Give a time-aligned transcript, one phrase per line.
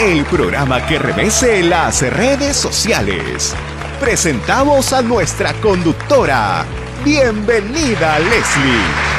[0.00, 3.54] el programa que revese las redes sociales.
[4.00, 6.64] Presentamos a nuestra conductora.
[7.04, 9.09] Bienvenida, Leslie.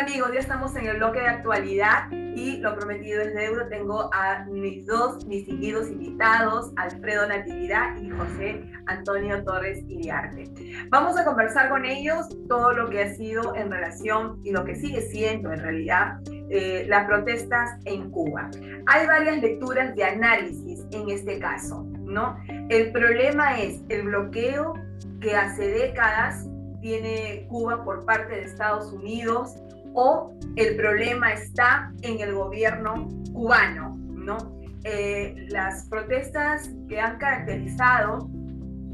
[0.00, 3.68] Amigos, ya estamos en el bloque de actualidad y lo prometido es deuda.
[3.68, 10.44] Tengo a mis dos distinguidos invitados, Alfredo Natividad y José Antonio Torres Iriarte.
[10.88, 14.74] Vamos a conversar con ellos todo lo que ha sido en relación y lo que
[14.74, 18.48] sigue siendo en realidad eh, las protestas en Cuba.
[18.86, 22.38] Hay varias lecturas de análisis en este caso, ¿no?
[22.70, 24.72] El problema es el bloqueo
[25.20, 26.46] que hace décadas
[26.80, 29.54] tiene Cuba por parte de Estados Unidos
[29.94, 34.60] o el problema está en el gobierno cubano, ¿no?
[34.84, 38.30] Eh, las protestas que han caracterizado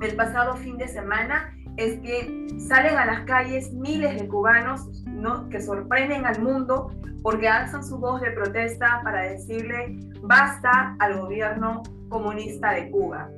[0.01, 5.49] el pasado fin de semana es que salen a las calles miles de cubanos ¿no?
[5.49, 11.83] que sorprenden al mundo porque alzan su voz de protesta para decirle basta al gobierno
[12.09, 13.29] comunista de Cuba.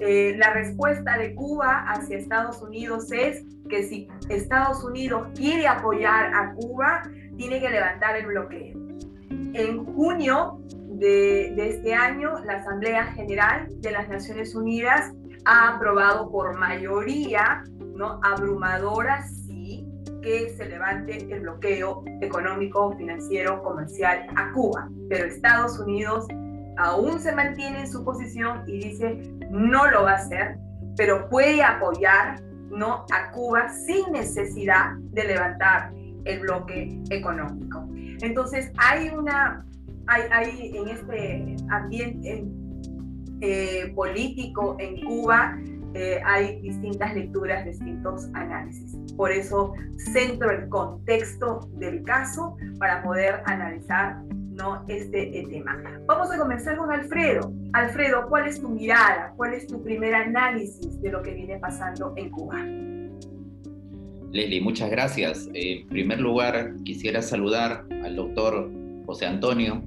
[0.00, 6.34] Eh, la respuesta de Cuba hacia Estados Unidos es que si Estados Unidos quiere apoyar
[6.34, 7.02] a Cuba,
[7.36, 8.78] tiene que levantar el bloqueo.
[9.52, 15.12] En junio de, de este año, la Asamblea General de las Naciones Unidas
[15.44, 17.62] ha aprobado por mayoría,
[17.94, 18.20] ¿no?
[18.22, 19.86] abrumadora, sí,
[20.22, 24.88] que se levante el bloqueo económico, financiero, comercial a Cuba.
[25.08, 26.26] Pero Estados Unidos
[26.78, 30.58] aún se mantiene en su posición y dice no lo va a hacer,
[30.96, 33.04] pero puede apoyar ¿no?
[33.12, 35.92] a Cuba sin necesidad de levantar
[36.24, 37.86] el bloque económico.
[38.22, 39.64] Entonces hay una,
[40.06, 42.44] hay, hay en este ambiente
[43.40, 45.58] eh, político en Cuba,
[45.94, 48.96] eh, hay distintas lecturas, distintos análisis.
[49.16, 49.72] Por eso
[50.12, 54.22] centro el contexto del caso para poder analizar
[54.88, 55.82] este tema.
[56.06, 57.52] Vamos a comenzar con Alfredo.
[57.72, 59.32] Alfredo, ¿cuál es tu mirada?
[59.36, 62.58] ¿Cuál es tu primer análisis de lo que viene pasando en Cuba?
[64.32, 65.48] Leslie, muchas gracias.
[65.54, 68.70] En primer lugar, quisiera saludar al doctor
[69.06, 69.82] José Antonio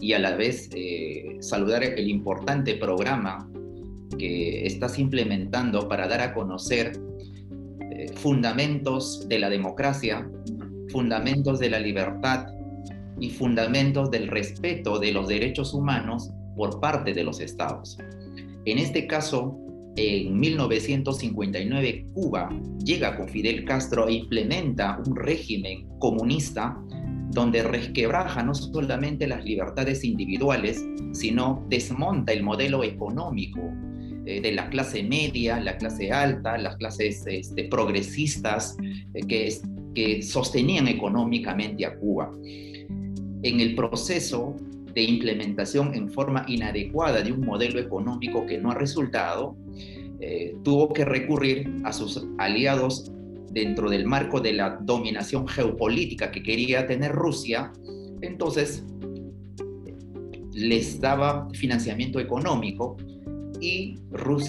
[0.00, 3.48] y a la vez eh, saludar el importante programa
[4.18, 6.92] que estás implementando para dar a conocer
[7.90, 10.28] eh, fundamentos de la democracia,
[10.90, 12.46] fundamentos de la libertad
[13.20, 17.98] y fundamentos del respeto de los derechos humanos por parte de los estados.
[18.64, 19.58] En este caso,
[19.96, 22.48] en 1959 Cuba
[22.84, 26.76] llega con Fidel Castro e implementa un régimen comunista
[27.30, 33.60] donde resquebraja no solamente las libertades individuales, sino desmonta el modelo económico
[34.26, 38.76] eh, de la clase media, la clase alta, las clases este, progresistas
[39.14, 39.52] eh, que,
[39.94, 42.32] que sostenían económicamente a Cuba
[43.44, 44.56] en el proceso
[44.94, 49.56] de implementación en forma inadecuada de un modelo económico que no ha resultado,
[50.20, 53.12] eh, tuvo que recurrir a sus aliados
[53.50, 57.70] dentro del marco de la dominación geopolítica que quería tener Rusia,
[58.22, 58.82] entonces
[60.52, 62.96] les daba financiamiento económico
[63.60, 63.98] y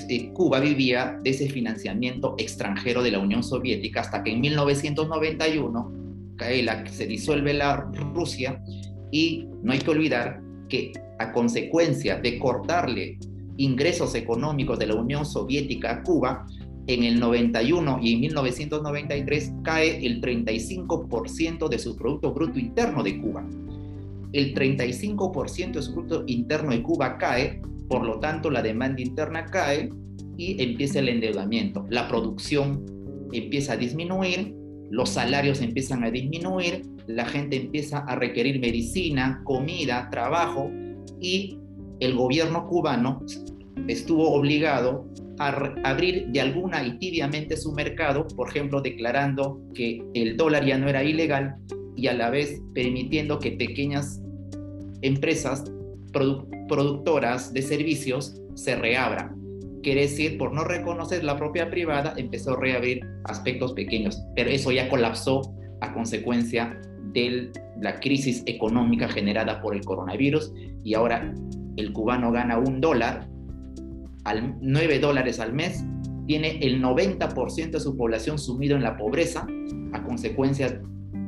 [0.09, 6.04] eh, Cuba vivía de ese financiamiento extranjero de la Unión Soviética hasta que en 1991
[6.90, 7.78] se disuelve la
[8.13, 8.62] Rusia
[9.12, 13.18] y no hay que olvidar que a consecuencia de cortarle
[13.57, 16.46] ingresos económicos de la Unión Soviética a Cuba,
[16.88, 23.19] en el 91 y en 1993 cae el 35% de su Producto Bruto Interno de
[23.19, 23.44] Cuba.
[24.34, 29.46] El 35% de su Producto Interno de Cuba cae, por lo tanto la demanda interna
[29.46, 29.90] cae
[30.38, 31.85] y empieza el endeudamiento.
[31.90, 32.85] La producción
[33.31, 34.56] empieza a disminuir
[34.90, 40.72] los salarios empiezan a disminuir, la gente empieza a requerir medicina, comida, trabajo
[41.19, 41.59] y
[42.00, 43.22] el gobierno cubano
[43.88, 45.06] estuvo obligado
[45.40, 45.50] a
[45.84, 50.88] abrir de alguna y tibiamente su mercado, por ejemplo, declarando que el dólar ya no
[50.88, 51.55] era ilegal
[51.96, 54.22] y a la vez permitiendo que pequeñas
[55.02, 55.64] empresas
[56.67, 59.44] productoras de servicios se reabran.
[59.85, 64.72] Quiere decir, por no reconocer la propia privada, empezó a reabrir aspectos pequeños, pero eso
[64.72, 66.82] ya colapsó a consecuencia
[67.14, 70.52] de la crisis económica generada por el coronavirus.
[70.84, 71.32] Y ahora
[71.78, 73.29] el cubano gana un dólar,
[74.23, 75.85] al 9 dólares al mes,
[76.26, 79.46] tiene el 90% de su población sumido en la pobreza
[79.93, 80.81] a consecuencia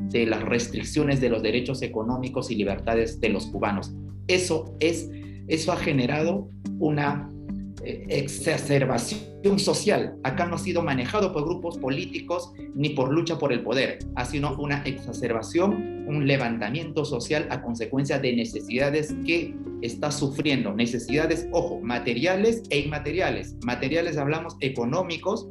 [0.10, 3.94] de las restricciones de los derechos económicos y libertades de los cubanos.
[4.28, 5.12] Eso es
[5.48, 6.50] eso ha generado
[6.80, 7.32] una
[7.84, 10.16] exacerbación social.
[10.24, 14.00] Acá no ha sido manejado por grupos políticos ni por lucha por el poder.
[14.16, 20.74] Ha sido una exacerbación, un levantamiento social a consecuencia de necesidades que está sufriendo.
[20.74, 23.56] Necesidades, ojo, materiales e inmateriales.
[23.66, 25.48] Materiales hablamos económicos,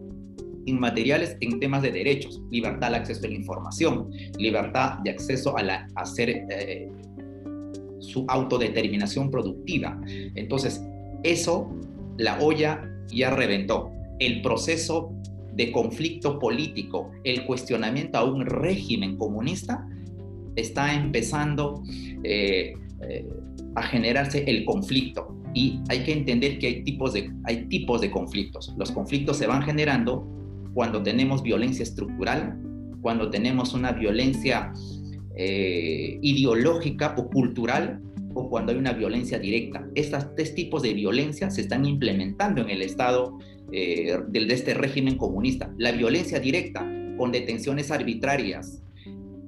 [0.64, 5.62] inmateriales en temas de derechos, libertad al acceso a la información, libertad de acceso a,
[5.62, 6.90] la, hacer eh,
[8.00, 10.00] su autodeterminación productiva.
[10.34, 10.82] Entonces,
[11.23, 11.70] eso
[12.18, 13.90] la olla ya reventó.
[14.18, 15.12] El proceso
[15.54, 19.86] de conflicto político, el cuestionamiento a un régimen comunista,
[20.54, 21.82] está empezando
[22.22, 22.74] eh,
[23.08, 23.28] eh,
[23.74, 25.34] a generarse el conflicto.
[25.54, 28.74] Y hay que entender que hay tipos, de, hay tipos de conflictos.
[28.76, 30.26] Los conflictos se van generando
[30.74, 32.58] cuando tenemos violencia estructural,
[33.00, 34.72] cuando tenemos una violencia
[35.36, 38.02] eh, ideológica o cultural
[38.37, 39.88] o cuando hay una violencia directa.
[39.94, 43.38] Estos tres tipos de violencia se están implementando en el Estado
[43.73, 45.73] eh, de este régimen comunista.
[45.79, 46.87] La violencia directa,
[47.17, 48.83] con detenciones arbitrarias,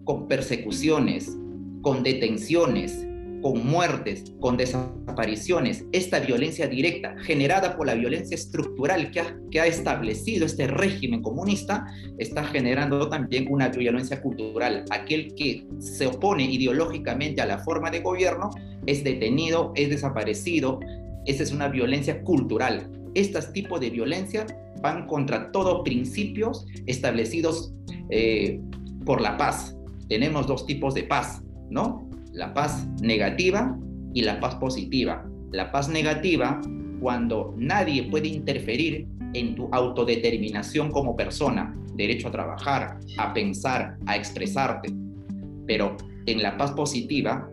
[0.05, 1.37] con persecuciones,
[1.82, 3.06] con detenciones,
[3.43, 9.61] con muertes, con desapariciones, esta violencia directa generada por la violencia estructural que ha, que
[9.61, 11.87] ha, establecido este régimen comunista,
[12.19, 14.85] está generando también una violencia cultural.
[14.90, 18.50] Aquel que se opone ideológicamente a la forma de gobierno
[18.87, 20.81] es detenido, es desaparecido.
[21.26, 22.90] Esa es una violencia cultural.
[23.14, 24.46] Estos tipos de violencia
[24.82, 27.73] van contra todos principios establecidos
[28.11, 28.61] eh,
[29.05, 29.76] por la paz.
[30.08, 32.07] Tenemos dos tipos de paz, ¿no?
[32.38, 33.76] La paz negativa
[34.14, 35.29] y la paz positiva.
[35.50, 36.61] La paz negativa,
[37.00, 44.14] cuando nadie puede interferir en tu autodeterminación como persona, derecho a trabajar, a pensar, a
[44.14, 44.88] expresarte.
[45.67, 45.96] Pero
[46.26, 47.50] en la paz positiva,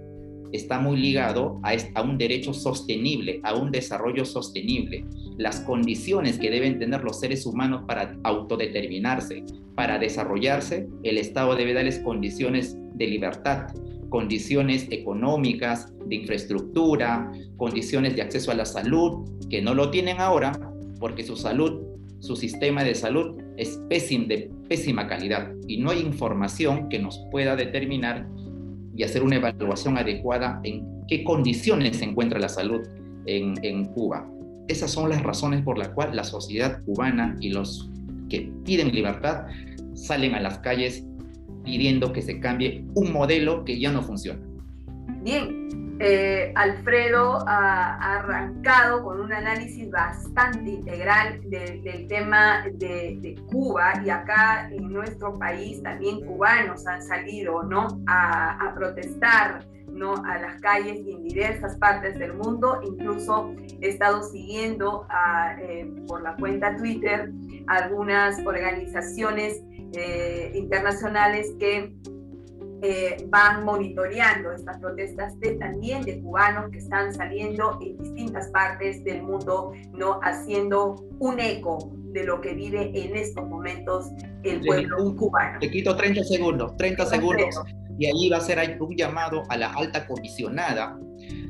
[0.54, 5.04] está muy ligado a, un derecho sostenible, a un desarrollo sostenible.
[5.40, 9.44] Las condiciones que deben tener los seres humanos para autodeterminarse,
[9.74, 13.68] para desarrollarse, el Estado debe darles condiciones de libertad,
[14.15, 20.53] condiciones económicas, de infraestructura, condiciones de acceso a la salud, que no lo tienen ahora
[21.01, 21.81] porque su salud,
[22.19, 27.57] su sistema de salud es de pésima calidad y no hay información que nos pueda
[27.57, 28.25] determinar
[28.95, 32.88] y hacer una evaluación adecuada en qué condiciones se encuentra la salud
[33.25, 34.25] en, en Cuba.
[34.69, 37.91] Esas son las razones por las cuales la sociedad cubana y los
[38.29, 39.47] que piden libertad
[39.94, 41.06] salen a las calles
[41.65, 44.39] pidiendo que se cambie un modelo que ya no funciona.
[45.23, 45.65] Bien,
[46.00, 54.69] eh, Alfredo ha, arrancado con un análisis bastante integral del tema de, Cuba y acá
[54.71, 57.88] en nuestro país también cubanos han salido ¿no?
[58.07, 59.65] a, protestar
[59.95, 60.13] ¿no?
[60.25, 62.80] a las calles y en diversas partes del mundo.
[62.83, 65.07] Incluso he estado siguiendo
[65.62, 67.31] eh, por la cuenta Twitter
[67.68, 69.62] algunas organizaciones
[69.94, 71.95] eh, internacionales que
[72.81, 79.03] eh, van monitoreando estas protestas de, también de cubanos que están saliendo en distintas partes
[79.06, 84.12] del mundo, no haciendo un eco de lo que vive en estos momentos
[84.44, 85.59] el pueblo cubano.
[85.59, 87.56] Te quito 30 segundos, 30 segundos,
[88.00, 90.97] y ahí va a ser un llamado a la alta comisionada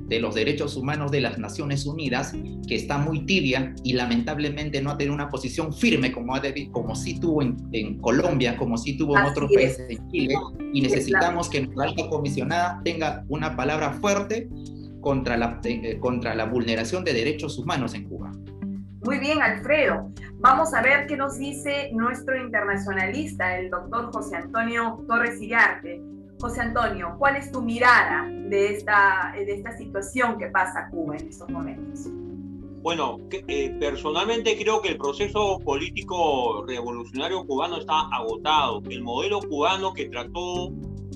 [0.08, 2.34] de los Derechos Humanos de las Naciones Unidas,
[2.68, 6.96] que está muy tibia y lamentablemente no ha tenido una posición firme como, ha como
[6.96, 10.36] sí tuvo en, Colombia, como sí tuvo en otros países, en Chile,
[10.74, 14.48] y necesitamos que nuestra alta comisionada tenga una palabra fuerte
[15.02, 18.32] contra la, eh, contra la vulneración de derechos humanos en Cuba.
[19.06, 20.12] Muy bien, Alfredo.
[20.40, 26.02] Vamos a ver qué nos dice nuestro internacionalista, el doctor José Antonio Torres Iriarte.
[26.40, 31.30] José Antonio, ¿cuál es tu mirada de esta, de esta situación que pasa Cuba en
[31.30, 32.08] estos momentos?
[32.82, 38.84] Bueno, eh, personalmente creo que el proceso político revolucionario cubano está agotado.
[38.88, 40.72] El modelo cubano que trató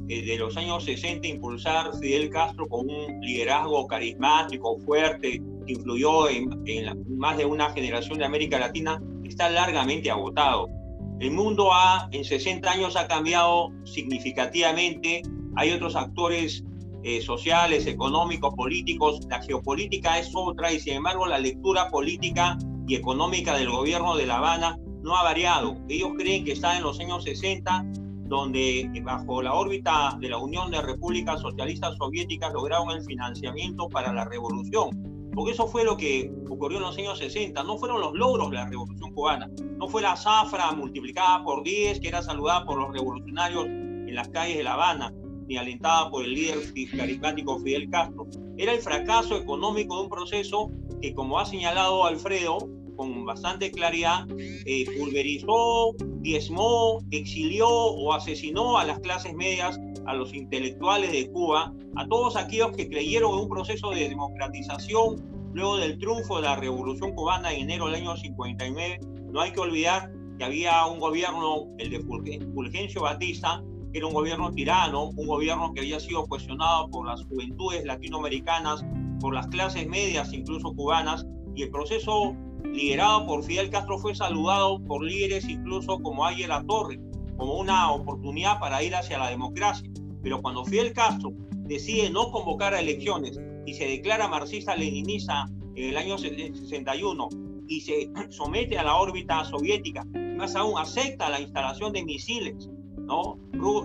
[0.07, 6.27] eh, de los años 60 impulsar Fidel Castro con un liderazgo carismático, fuerte, que influyó
[6.27, 10.78] en, en más de una generación de América Latina, está largamente agotado.
[11.19, 15.21] El mundo ha, en 60 años ha cambiado significativamente.
[15.57, 16.63] Hay otros actores
[17.03, 19.19] eh, sociales, económicos, políticos.
[19.29, 22.57] La geopolítica es otra y sin embargo la lectura política
[22.87, 25.77] y económica del gobierno de La Habana no ha variado.
[25.89, 27.85] Ellos creen que está en los años 60,
[28.27, 33.89] donde eh, bajo la órbita de la Unión de Repúblicas Socialistas Soviéticas lograron el financiamiento
[33.89, 38.01] para la revolución porque eso fue lo que ocurrió en los años 60, no fueron
[38.01, 42.21] los logros de la revolución cubana, no fue la zafra multiplicada por 10 que era
[42.21, 45.13] saludada por los revolucionarios en las calles de La Habana,
[45.47, 46.57] ni alentada por el líder
[46.95, 48.27] carismático Fidel Castro.
[48.57, 50.71] Era el fracaso económico de un proceso
[51.01, 52.57] que, como ha señalado Alfredo,
[52.99, 60.33] con bastante claridad, eh, pulverizó, diezmó, exilió o asesinó a las clases medias, a los
[60.33, 65.23] intelectuales de Cuba, a todos aquellos que creyeron en un proceso de democratización
[65.53, 68.99] luego del triunfo de la Revolución Cubana en enero del año 59.
[69.31, 74.13] No hay que olvidar que había un gobierno, el de Fulgencio Batista, que era un
[74.13, 78.83] gobierno tirano, un gobierno que había sido cuestionado por las juventudes latinoamericanas,
[79.19, 84.83] por las clases medias, incluso cubanas, y el proceso liderado por Fidel Castro fue saludado
[84.85, 86.99] por líderes incluso como Ayala Torre,
[87.39, 89.89] como una oportunidad para ir hacia la democracia.
[90.21, 95.97] Pero cuando Fidel Castro decide no convocar a elecciones y se declara marxista-leninista en el
[95.97, 97.29] año 61
[97.67, 100.03] y se somete a la órbita soviética,
[100.35, 103.39] más aún acepta la instalación de misiles ¿no?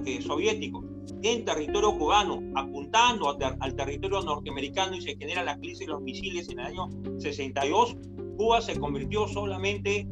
[0.04, 0.84] Eh, soviéticos
[1.22, 6.48] en territorio cubano, apuntando al territorio norteamericano y se genera la crisis de los misiles
[6.48, 7.96] en el año 62,
[8.36, 10.08] Cuba se convirtió solamente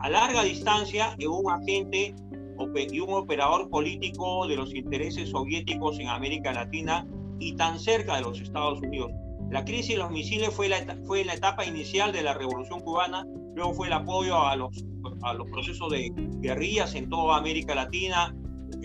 [0.00, 2.14] a larga distancia en un agente
[2.92, 7.06] y un operador político de los intereses soviéticos en América Latina
[7.38, 9.10] y tan cerca de los Estados Unidos.
[9.50, 13.24] La crisis de los misiles fue, la, fue la etapa inicial de la revolución cubana,
[13.54, 14.84] luego fue el apoyo a los,
[15.22, 18.34] a los procesos de guerrillas en toda América Latina,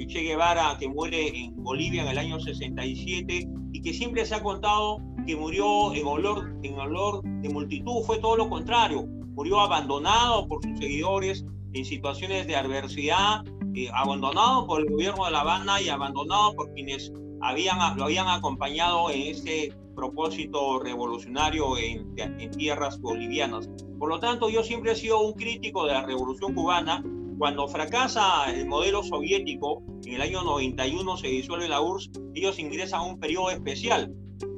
[0.08, 4.42] Che Guevara que muere en Bolivia en el año 67 y que siempre se ha
[4.42, 10.48] contado que murió en olor, en olor de multitud, fue todo lo contrario, murió abandonado
[10.48, 13.44] por sus seguidores en situaciones de adversidad,
[13.76, 17.12] eh, abandonado por el gobierno de La Habana y abandonado por quienes
[17.42, 23.70] habían, lo habían acompañado en ese propósito revolucionario en, en tierras bolivianas.
[24.00, 27.04] Por lo tanto, yo siempre he sido un crítico de la revolución cubana.
[27.38, 33.02] Cuando fracasa el modelo soviético, en el año 91 se disuelve la URSS, ellos ingresan
[33.02, 34.14] a un periodo especial.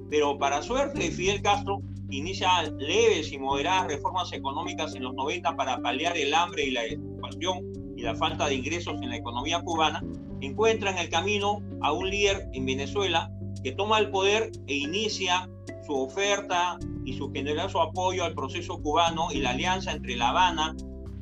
[0.09, 5.55] Pero para suerte de Fidel Castro, inicia leves y moderadas reformas económicas en los 90
[5.55, 9.61] para paliar el hambre y la desocupación y la falta de ingresos en la economía
[9.61, 10.03] cubana,
[10.41, 13.31] encuentra en el camino a un líder en Venezuela
[13.63, 15.49] que toma el poder e inicia
[15.85, 20.75] su oferta y su generoso apoyo al proceso cubano y la alianza entre La Habana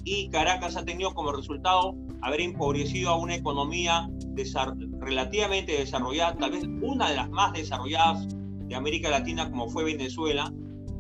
[0.03, 4.09] y Caracas ha tenido como resultado haber empobrecido a una economía
[4.99, 8.27] relativamente desarrollada, tal vez una de las más desarrolladas
[8.67, 10.51] de América Latina como fue Venezuela,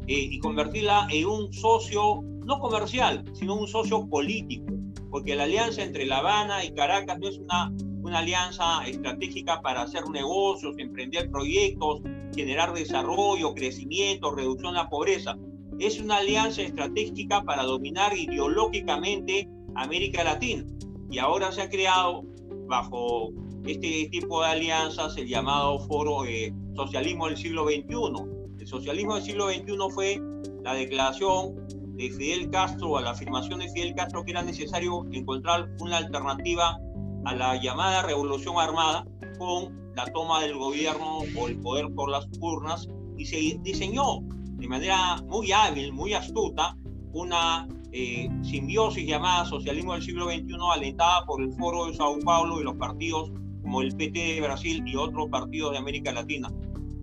[0.07, 4.65] eh, y convertirla en un socio no comercial, sino un socio político,
[5.13, 9.83] porque la alianza entre La Habana y Caracas no es una, una alianza estratégica para
[9.83, 12.01] hacer negocios, emprender proyectos,
[12.35, 15.37] generar desarrollo, crecimiento, reducción de la pobreza.
[15.77, 20.65] Es una alianza estratégica para dominar ideológicamente América Latina.
[21.11, 22.23] Y ahora se ha creado
[22.67, 23.29] bajo
[23.67, 28.61] este tipo de alianzas el llamado Foro eh, Socialismo del siglo XXI.
[28.61, 30.19] El socialismo del siglo XXI fue
[30.63, 31.53] la declaración
[31.93, 36.77] de Fidel Castro, a la afirmación de Fidel Castro que era necesario encontrar una alternativa
[37.25, 39.05] a la llamada revolución armada
[39.37, 44.21] con la toma del gobierno o el poder por las urnas y se diseñó
[44.63, 46.75] de manera muy hábil, muy astuta,
[47.11, 52.59] una eh, simbiosis llamada socialismo del siglo XXI alentada por el Foro de Sao Paulo
[52.59, 53.31] y los partidos
[53.61, 56.51] como el PT de Brasil y otros partidos de América Latina.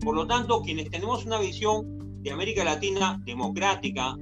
[0.03, 4.17] Por lo tanto, quienes tenemos una visión de América Latina democrática,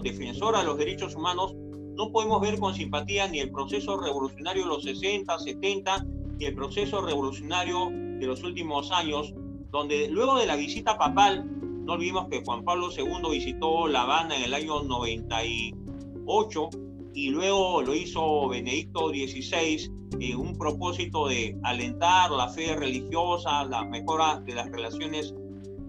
[0.00, 1.54] defensora de los derechos humanos,
[1.96, 6.06] no podemos ver con simpatía ni el proceso revolucionario de los 60, 70,
[6.38, 9.34] ni el proceso revolucionario de los últimos años,
[9.70, 11.44] donde luego de la visita papal,
[11.84, 16.70] no olvidemos que Juan Pablo II visitó La Habana en el año 98
[17.12, 23.84] y luego lo hizo Benedicto XVI en un propósito de alentar la fe religiosa, la
[23.84, 25.34] mejora de las relaciones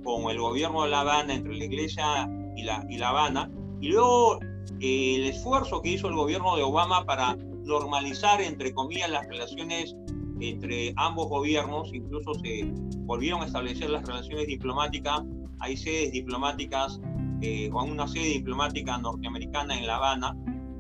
[0.04, 3.50] con el gobierno de La Habana, entre la iglesia y y la Habana,
[3.82, 4.40] y luego
[4.80, 9.96] el esfuerzo que hizo el gobierno de Obama para normalizar, entre comillas, las relaciones
[10.40, 15.22] entre ambos gobiernos, incluso se volvieron a establecer las relaciones diplomáticas,
[15.60, 17.00] hay sedes diplomáticas
[17.42, 20.36] eh, o una sede diplomática norteamericana en La Habana,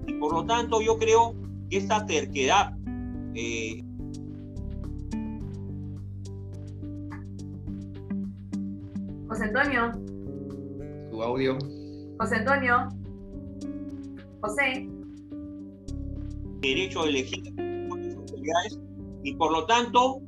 [0.08, 1.36] y por lo tanto yo creo
[1.70, 2.76] que esta terquedad
[3.36, 3.84] eh,
[9.28, 9.94] José Antonio.
[11.10, 11.81] Tu audio.
[12.22, 12.88] José Antonio.
[14.42, 14.88] José.
[16.60, 17.52] Derecho a elegir
[19.24, 20.22] y por lo tanto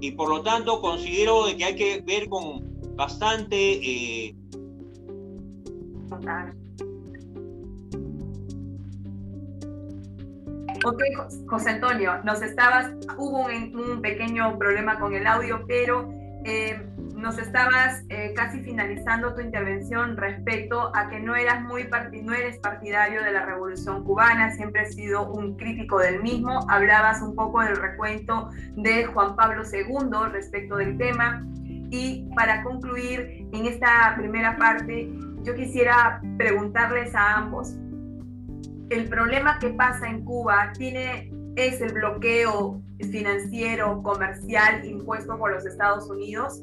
[0.00, 4.36] y por lo tanto considero que hay que ver con bastante eh...
[10.84, 11.02] Ok,
[11.46, 16.10] José Antonio, nos estabas, hubo un, un, pequeño problema con el audio, pero
[16.44, 16.89] eh,
[17.20, 21.86] nos estabas eh, casi finalizando tu intervención respecto a que no eras muy
[22.22, 26.66] no eres partidario de la revolución cubana, siempre has sido un crítico del mismo.
[26.68, 31.46] Hablabas un poco del recuento de Juan Pablo II respecto del tema.
[31.90, 35.10] Y para concluir en esta primera parte,
[35.42, 37.74] yo quisiera preguntarles a ambos,
[38.90, 45.66] ¿el problema que pasa en Cuba tiene, es el bloqueo financiero, comercial impuesto por los
[45.66, 46.62] Estados Unidos?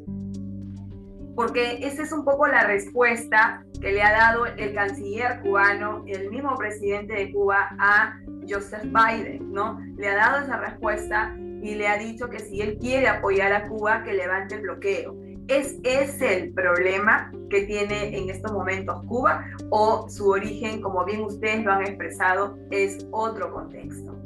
[1.38, 6.32] Porque esa es un poco la respuesta que le ha dado el canciller cubano, el
[6.32, 9.80] mismo presidente de Cuba, a Joseph Biden, ¿no?
[9.98, 13.68] Le ha dado esa respuesta y le ha dicho que si él quiere apoyar a
[13.68, 15.16] Cuba, que levante el bloqueo.
[15.48, 21.22] ¿Es ese el problema que tiene en estos momentos Cuba o su origen, como bien
[21.22, 24.20] ustedes lo han expresado, es otro contexto?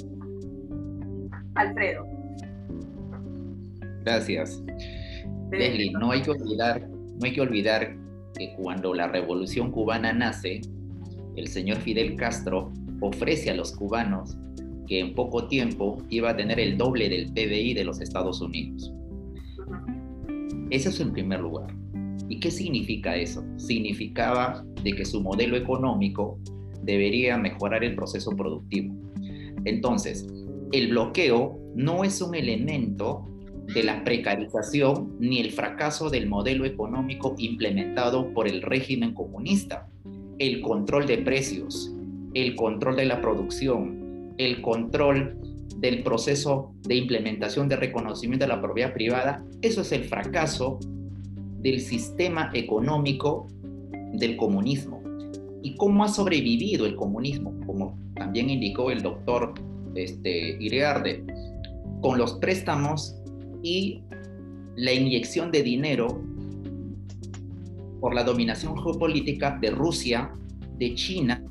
[1.56, 2.08] Alfredo.
[4.06, 4.64] Gracias.
[5.52, 6.88] Leslie, no hay que olvidar,
[7.22, 7.96] no hay que olvidar
[8.38, 10.62] que cuando la revolución cubana nace,
[11.36, 14.38] el señor Fidel Castro ofrece a los cubanos
[14.88, 18.92] que en poco tiempo iba a tener el doble del PBI de los Estados Unidos.
[20.72, 21.72] Eso es en primer lugar.
[22.28, 23.44] ¿Y qué significa eso?
[23.58, 26.40] Significaba de que su modelo económico
[26.82, 28.96] debería mejorar el proceso productivo.
[29.66, 30.28] Entonces,
[30.72, 33.31] el bloqueo no es un elemento
[33.74, 39.88] de la precarización ni el fracaso del modelo económico implementado por el régimen comunista.
[40.40, 41.94] El control de precios,
[42.34, 45.38] el control de la producción, el control
[45.78, 50.80] del proceso de implementación de reconocimiento de la propiedad privada, eso es el fracaso
[51.60, 53.48] del sistema económico
[54.14, 55.02] del comunismo.
[55.64, 57.54] ¿Y cómo ha sobrevivido el comunismo?
[57.66, 59.54] Como también indicó el doctor
[59.96, 61.24] este, Iriarde,
[62.02, 63.21] con los préstamos
[63.64, 64.04] y
[64.76, 66.22] la inyección de dinero
[68.00, 70.32] por la dominación geopolítica de Rusia,
[70.78, 71.44] de China,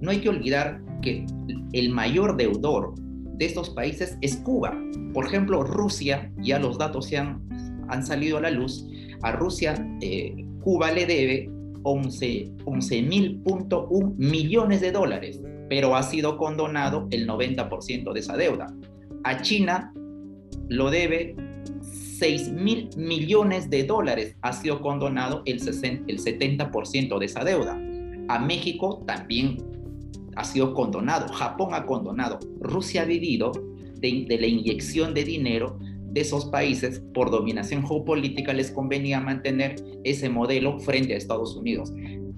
[0.00, 1.24] no hay que olvidar que
[1.72, 4.76] el mayor deudor de estos países es Cuba.
[5.12, 7.40] Por ejemplo, Rusia, ya los datos se han,
[7.88, 8.84] han salido a la luz,
[9.22, 11.50] a Rusia eh, Cuba le debe
[11.82, 18.74] 11.1 millones de dólares, pero ha sido condonado el 90% de esa deuda.
[19.24, 19.92] A China
[20.68, 21.36] lo debe
[22.18, 27.80] 6 mil millones de dólares, ha sido condonado el, el 70% de esa deuda.
[28.28, 29.58] A México también
[30.36, 33.52] ha sido condonado, Japón ha condonado, Rusia ha vivido
[34.00, 35.78] de, la inyección de dinero
[36.12, 38.52] de esos países por dominación geopolítica.
[38.52, 41.92] Les convenía mantener ese modelo frente a Estados Unidos,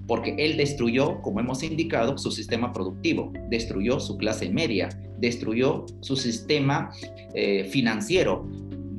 [0.07, 4.89] porque él destruyó, como hemos indicado, su sistema productivo, destruyó su clase media,
[5.19, 6.91] destruyó su sistema
[7.33, 8.47] eh, financiero,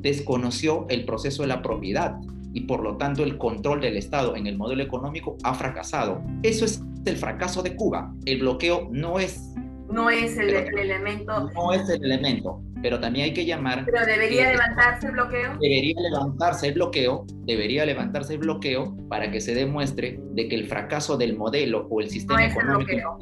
[0.01, 2.15] desconoció el proceso de la propiedad
[2.53, 6.21] y por lo tanto el control del Estado en el modelo económico ha fracasado.
[6.43, 8.13] Eso es el fracaso de Cuba.
[8.25, 9.53] El bloqueo no es...
[9.91, 11.49] No es el, elemento...
[11.55, 13.85] No es el elemento, pero también hay que llamar...
[13.85, 15.57] Pero debería levantarse el bloqueo.
[15.59, 20.67] Debería levantarse el bloqueo, debería levantarse el bloqueo para que se demuestre de que el
[20.67, 23.17] fracaso del modelo o el sistema económico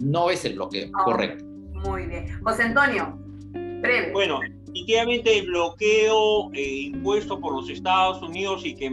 [0.00, 1.44] no es el bloqueo, ah, correcto.
[1.44, 2.26] Muy bien.
[2.42, 3.18] José Antonio,
[3.52, 4.12] breve.
[4.12, 8.90] Bueno, definitivamente el bloqueo eh, impuesto por los Estados Unidos y que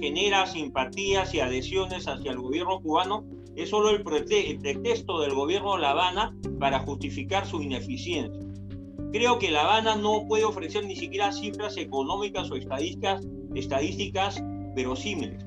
[0.00, 3.24] genera simpatías y adhesiones hacia el gobierno cubano
[3.56, 8.49] es solo el, pretexto del gobierno de La Habana para justificar su ineficiencia.
[9.12, 14.40] Creo que La Habana no puede ofrecer ni siquiera cifras económicas o estadísticas, estadísticas
[14.76, 15.44] verosímiles.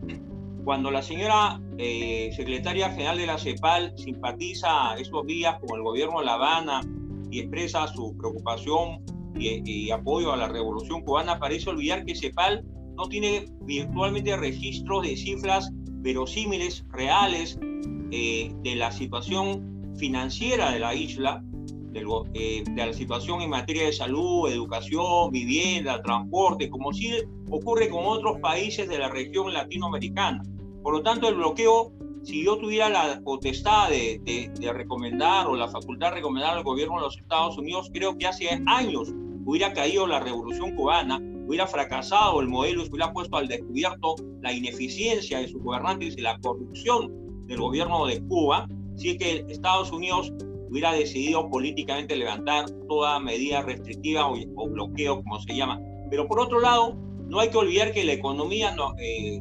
[0.65, 6.19] Cuando la señora eh, secretaria general de la CEPAL simpatiza estos días con el gobierno
[6.19, 6.81] de La Habana
[7.31, 9.01] y expresa su preocupación
[9.35, 15.17] y, apoyo a la revolución cubana, parece olvidar que CEPAL no tiene virtualmente registros de
[15.17, 17.57] cifras verosímiles, reales,
[18.11, 21.43] eh, de la situación financiera de la isla,
[21.95, 27.11] eh, de la situación en materia de salud, educación, vivienda, transporte, como si
[27.49, 30.43] ocurre con otros países de la región latinoamericana.
[30.81, 31.91] Por lo tanto, el bloqueo,
[32.23, 36.95] si yo tuviera la potestad de, de recomendar o la facultad de recomendar al gobierno
[36.95, 39.13] de los Estados Unidos, creo que hace años
[39.45, 44.53] hubiera caído la revolución cubana, hubiera fracasado el modelo, se hubiera puesto al descubierto la
[44.53, 47.11] ineficiencia de sus gobernantes y la corrupción
[47.47, 50.31] del gobierno de Cuba, es que Estados Unidos
[50.73, 55.79] hubiera decidido políticamente levantar toda medida restrictiva o, bloqueo, como se llama.
[56.09, 56.95] Pero por otro lado,
[57.27, 59.39] no hay que olvidar que la economía eh,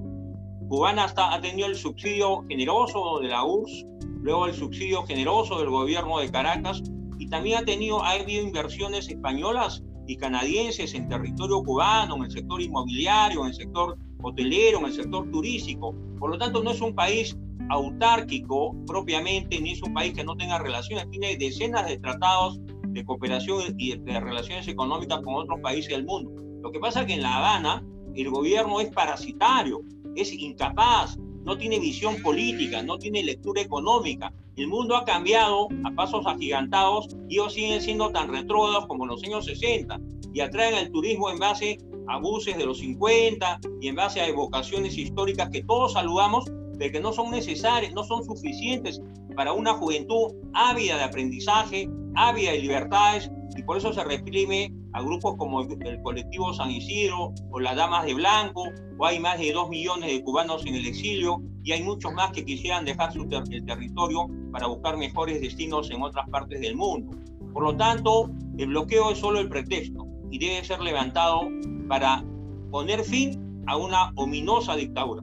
[0.68, 3.86] cubana está, ha tenido el subsidio generoso de la URSS,
[4.20, 6.82] luego el subsidio generoso del gobierno de Caracas,
[7.18, 12.30] y también ha tenido, ha habido inversiones españolas y canadienses en territorio cubano, en el
[12.30, 15.94] sector inmobiliario, en el sector hotelero, en el sector turístico.
[16.18, 17.38] Por lo tanto, no es un país
[17.70, 23.04] autárquico propiamente, ni es un país que no tenga relaciones, tiene decenas de tratados de
[23.04, 26.30] cooperación y de relaciones económicas con otros países del mundo.
[26.62, 29.82] Lo que pasa es que en La Habana el gobierno es parasitario,
[30.14, 34.32] es incapaz, no tiene visión política, no tiene lectura económica.
[34.56, 39.10] El mundo ha cambiado a pasos agigantados y ellos siguen siendo tan retrógrados como en
[39.10, 39.98] los años 60
[40.34, 44.28] y atraen el turismo en base a buses de los 50 y en base a
[44.28, 46.44] evocaciones históricas que todos saludamos,
[46.82, 49.00] de que no son necesarias, no son suficientes
[49.36, 55.00] para una juventud ávida de aprendizaje, ávida de libertades, y por eso se reprime a
[55.00, 58.64] grupos como el colectivo San Isidro o las Damas de Blanco,
[58.98, 62.32] o hay más de dos millones de cubanos en el exilio, y hay muchos más
[62.32, 67.16] que quisieran dejar su el territorio para buscar mejores destinos en otras partes del mundo.
[67.52, 71.42] Por lo tanto, el bloqueo es solo el pretexto y debe ser levantado
[71.88, 72.24] para
[72.72, 75.22] poner fin a una ominosa dictadura.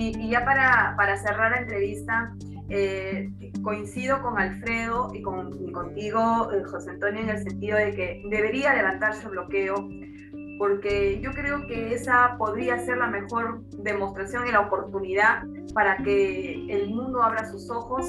[0.00, 2.34] Y, ya para, para cerrar la entrevista,
[2.70, 3.30] eh,
[3.62, 8.72] coincido con Alfredo y, con, contigo, eh, José Antonio, en el sentido de que debería
[8.74, 9.74] levantarse el bloqueo,
[10.58, 15.42] porque yo creo que esa podría ser la mejor demostración y la oportunidad
[15.74, 18.06] para que el mundo abra sus ojos,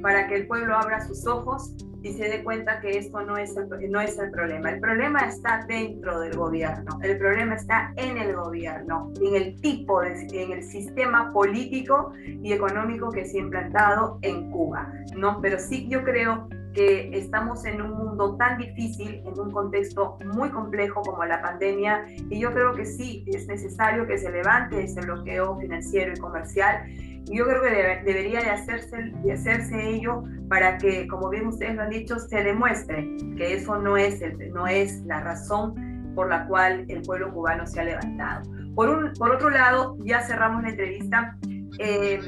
[0.00, 3.56] para que el pueblo abra sus ojos y se dé cuenta que esto no es,
[3.56, 4.70] el, no es el problema.
[4.70, 10.00] El problema está dentro del gobierno, el problema está en el gobierno, en el tipo,
[10.00, 14.92] de, en el sistema político y económico que se ha implantado en Cuba.
[15.16, 15.40] ¿no?
[15.40, 20.50] Pero sí yo creo que estamos en un mundo tan difícil, en un contexto muy
[20.50, 25.00] complejo como la pandemia, y yo creo que sí es necesario que se levante ese
[25.00, 26.84] bloqueo financiero y comercial
[27.30, 31.82] yo creo que debería de hacerse, de hacerse ello para que, como bien ustedes lo
[31.82, 36.46] han dicho, se demuestre que eso no es, el, no es la razón por la
[36.46, 38.50] cual el pueblo cubano se ha levantado.
[38.74, 41.36] Por, un, por otro lado, ya cerramos la entrevista.
[41.78, 42.20] Eh,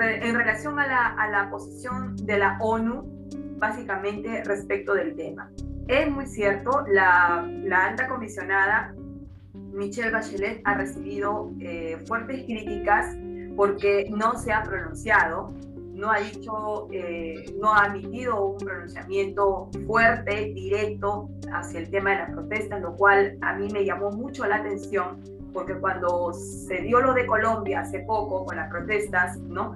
[0.00, 3.17] en relación a la, a la posición de la ONU,
[3.58, 5.50] básicamente respecto del tema.
[5.86, 8.94] Es muy cierto, la, la alta comisionada
[9.78, 13.16] Michelle Bachelet ha recibido eh, fuertes críticas
[13.56, 15.52] porque no se ha pronunciado,
[15.92, 22.16] no ha dicho, eh, no ha emitido un pronunciamiento fuerte, directo hacia el tema de
[22.16, 25.20] las protestas, lo cual a mí me llamó mucho la atención,
[25.52, 29.74] porque cuando se dio lo de Colombia hace poco con las protestas, ¿no?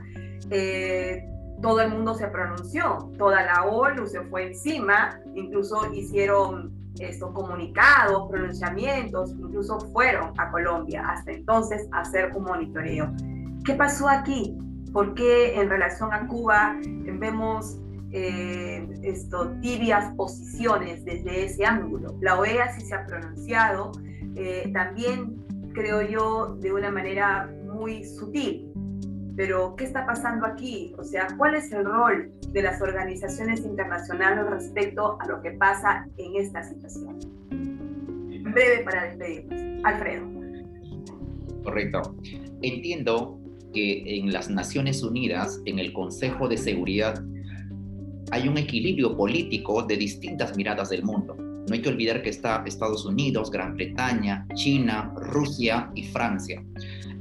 [0.50, 1.24] Eh,
[1.62, 8.29] todo el mundo se pronunció, toda la ONU se fue encima, incluso hicieron estos comunicados,
[8.29, 13.11] pronunciamientos, incluso fueron a Colombia hasta entonces a hacer un monitoreo.
[13.64, 14.59] ¿Qué pasó aquí?
[14.92, 17.79] ¿Por qué en relación a Cuba vemos
[18.11, 18.87] eh,
[19.62, 22.16] tibias posiciones desde ese ángulo?
[22.20, 23.92] La OEA sí se ha pronunciado,
[24.35, 28.71] eh, también creo yo de una manera muy sutil.
[29.42, 30.94] Pero, ¿qué está pasando aquí?
[30.98, 36.07] O sea, ¿cuál es el rol de las organizaciones internacionales respecto a lo que pasa
[36.16, 37.18] en esta situación?
[37.50, 39.85] Breve para despedirnos.
[39.85, 40.26] Alfredo.
[41.64, 42.02] Correcto.
[42.62, 43.40] Entiendo
[43.74, 47.20] que en las Naciones Unidas, en el Consejo de Seguridad,
[48.31, 51.37] hay un equilibrio político de distintas miradas del mundo.
[51.72, 56.62] No hay que olvidar que está Estados Unidos, Gran Bretaña, China, Rusia y Francia.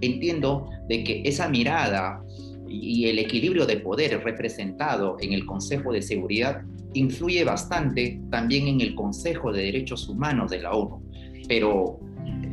[0.02, 2.22] Entiendo de que esa mirada
[2.68, 8.82] y el equilibrio de poder representado en el Consejo de Seguridad influye bastante también en
[8.82, 11.02] el Consejo de Derechos Humanos de la ONU.
[11.48, 12.02] Pero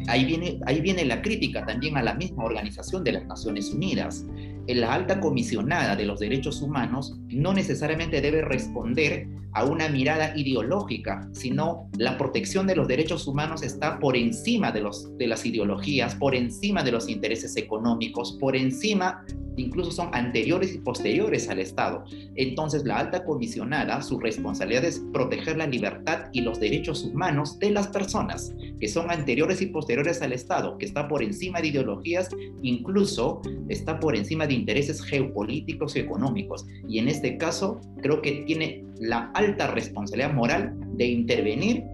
[0.06, 4.24] ahí viene, ahí viene la crítica también a la misma Organización de las Naciones Unidas.
[4.68, 11.28] La alta comisionada de los derechos humanos no necesariamente debe responder a una mirada ideológica,
[11.32, 16.14] sino la protección de los derechos humanos está por encima de, los, de las ideologías,
[16.14, 19.24] por encima de los intereses económicos, por encima
[19.58, 22.04] incluso son anteriores y posteriores al Estado.
[22.36, 27.70] Entonces, la alta comisionada, su responsabilidad es proteger la libertad y los derechos humanos de
[27.70, 32.28] las personas, que son anteriores y posteriores al Estado, que está por encima de ideologías,
[32.62, 36.66] incluso está por encima de intereses geopolíticos y económicos.
[36.88, 41.84] Y en este caso, creo que tiene la alta responsabilidad moral de intervenir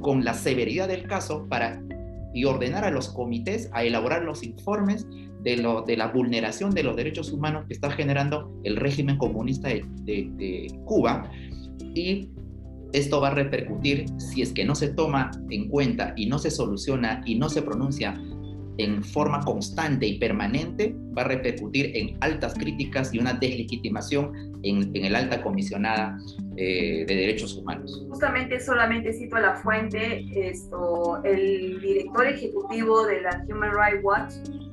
[0.00, 1.82] con la severidad del caso para
[2.32, 5.06] y ordenar a los comités a elaborar los informes
[5.42, 10.66] de, la vulneración de los derechos humanos que está generando el régimen comunista de, de,
[10.84, 11.30] Cuba.
[11.94, 12.28] Y
[12.92, 16.50] esto va a repercutir, si es que no se toma en cuenta y no se
[16.50, 18.20] soluciona y no se pronuncia
[18.78, 24.94] en forma constante y permanente, va a repercutir en altas críticas y una deslegitimación en,
[24.94, 26.16] en el alta comisionada
[26.56, 28.04] eh, de derechos humanos.
[28.08, 34.32] Justamente solamente cito la fuente, esto, el director ejecutivo de la Human Rights Watch,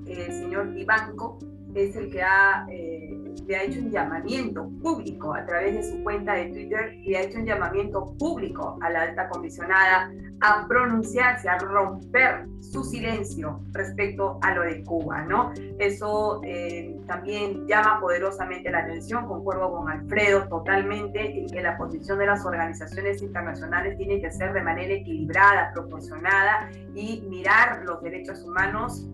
[0.10, 1.40] el señor Ivanko,
[1.76, 6.04] es el que ha, eh, le ha hecho un llamamiento público a través de su
[6.04, 11.50] cuenta de Twitter, le ha hecho un llamamiento público a la alta comisionada a pronunciarse,
[11.50, 15.52] a romper su silencio respecto a lo de Cuba, ¿no?
[15.80, 22.20] Eso eh, también llama poderosamente la atención, concuerdo con Alfredo totalmente en que la posición
[22.20, 28.44] de las organizaciones internacionales tiene que ser de manera equilibrada, proporcionada y mirar los derechos
[28.44, 29.08] humanos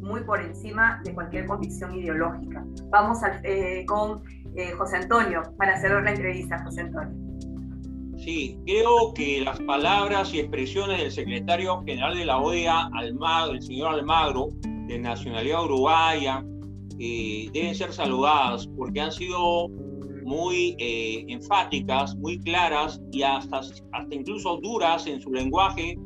[0.00, 2.64] muy por encima de cualquier convicción ideológica.
[2.90, 4.22] Vamos eh, con
[4.56, 7.14] eh, José Antonio para hacer la entrevista, José Antonio.
[8.18, 13.62] Sí, creo que las palabras y expresiones del secretario general de la OEA, Almagro, el
[13.62, 14.48] señor Almagro,
[14.88, 16.44] de nacionalidad uruguaya,
[16.98, 19.68] eh, deben ser saludadas porque han sido
[20.24, 23.60] muy enfáticas, muy claras y hasta
[24.10, 25.96] incluso duras en su lenguaje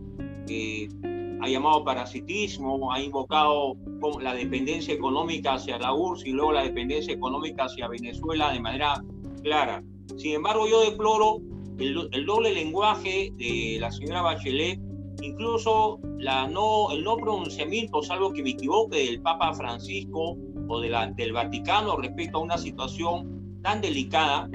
[1.42, 3.76] ha llamado parasitismo, ha invocado
[4.20, 9.02] la dependencia económica hacia la URSS y luego la dependencia económica hacia Venezuela de manera
[9.42, 9.82] clara.
[10.16, 11.40] Sin embargo, yo deploro
[11.78, 14.78] el, doble lenguaje de la señora Bachelet,
[15.20, 20.36] incluso la no, el no pronunciamiento, salvo que me equivoque, del Papa Francisco
[20.68, 24.48] o de la, del Vaticano respecto a una situación tan delicada,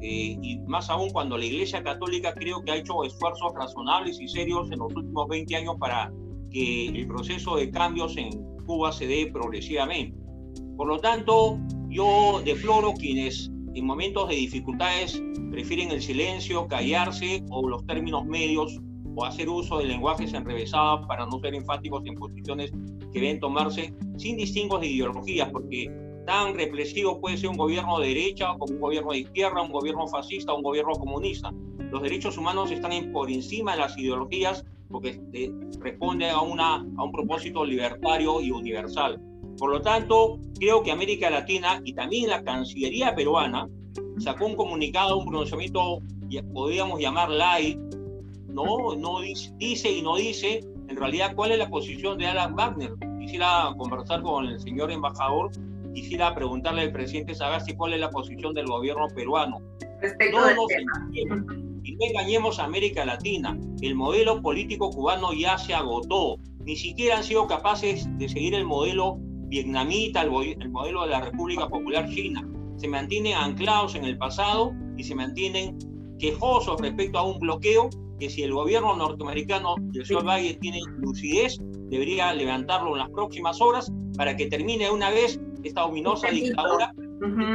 [0.00, 4.26] eh, y más aún cuando la Iglesia Católica creo que ha hecho esfuerzos razonables y
[4.26, 6.10] serios en los últimos 20 años para
[6.52, 8.30] que el proceso de cambios en
[8.66, 10.16] Cuba se dé progresivamente.
[10.76, 17.68] Por lo tanto, yo deploro quienes en momentos de dificultades prefieren el silencio, callarse o
[17.68, 18.80] los términos medios
[19.14, 22.72] o hacer uso de lenguajes enrevesados para no ser enfáticos en posiciones
[23.12, 25.90] que deben tomarse sin distingos de ideologías, porque
[26.26, 30.06] tan represivo puede ser un gobierno de derecha como un gobierno de izquierda, un gobierno
[30.06, 31.52] fascista, un gobierno comunista.
[31.92, 35.20] Los derechos humanos están por encima de las ideologías porque
[35.78, 39.20] responde a, una, a un propósito libertario y universal.
[39.58, 43.68] Por lo tanto, creo que América Latina y también la Cancillería peruana
[44.16, 45.98] sacó un comunicado, un pronunciamiento,
[46.54, 47.78] podríamos llamar light,
[48.48, 48.96] ¿no?
[48.96, 52.94] no dice, y no dice en realidad cuál es la posición de Alan Wagner.
[53.20, 55.50] Quisiera conversar con el señor embajador,
[55.92, 59.60] quisiera preguntarle al presidente Sagasti cuál es la posición del gobierno peruano.
[60.00, 65.74] Respecto no tema y no engañemos a América Latina, el modelo político cubano ya se
[65.74, 66.36] agotó.
[66.64, 69.18] Ni siquiera han sido capaces de seguir el modelo
[69.48, 70.30] vietnamita, el,
[70.70, 72.48] modelo de la República Popular China.
[72.76, 75.76] Se mantienen anclados en el pasado y se mantienen
[76.18, 81.58] quejosos respecto a un bloqueo que si el gobierno norteamericano del señor Valle tiene lucidez,
[81.90, 86.94] debería levantarlo en las próximas horas para que termine una vez esta ominosa dictadura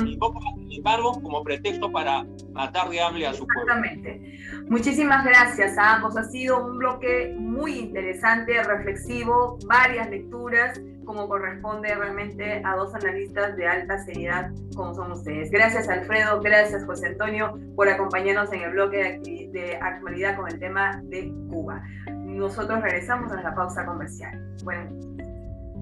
[0.05, 3.73] y sin embargo, como pretexto para matar de hambre a su pueblo.
[3.73, 4.39] Exactamente.
[4.69, 6.17] Muchísimas gracias a ambos.
[6.17, 13.55] Ha sido un bloque muy interesante, reflexivo, varias lecturas, como corresponde realmente a dos analistas
[13.55, 15.49] de alta seriedad como son ustedes.
[15.49, 20.59] Gracias Alfredo, gracias José Antonio por acompañarnos en el bloque de, de actualidad con el
[20.59, 21.81] tema de Cuba.
[22.11, 24.37] Nosotros regresamos a la pausa comercial.
[24.63, 24.91] Bueno.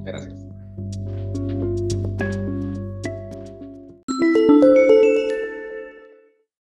[0.06, 0.46] Gracias.